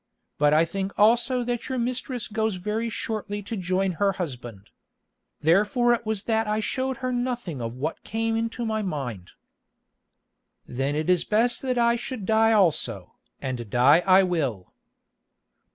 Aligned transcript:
But 0.39 0.51
I 0.51 0.65
think 0.65 0.97
also 0.97 1.43
that 1.43 1.69
your 1.69 1.77
mistress 1.77 2.27
goes 2.27 2.55
very 2.55 2.89
shortly 2.89 3.43
to 3.43 3.55
join 3.55 3.91
her 3.91 4.13
husband. 4.13 4.71
Therefore 5.41 5.93
it 5.93 6.07
was 6.07 6.23
that 6.23 6.47
I 6.47 6.59
showed 6.59 6.97
her 7.05 7.13
nothing 7.13 7.61
of 7.61 7.75
what 7.75 8.03
came 8.03 8.35
into 8.35 8.65
my 8.65 8.81
mind." 8.81 9.33
"Then 10.65 10.95
it 10.95 11.07
is 11.07 11.23
best 11.23 11.61
that 11.61 11.77
I 11.77 11.97
should 11.97 12.25
die 12.25 12.51
also, 12.51 13.13
and 13.43 13.69
die 13.69 13.99
I 13.99 14.23
will." 14.23 14.73